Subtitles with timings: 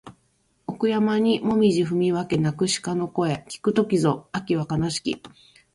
[0.65, 5.21] 奥山にもみぢ踏み分け鳴く鹿の声聞く時ぞ秋は悲しき